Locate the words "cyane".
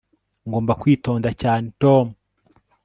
1.41-1.65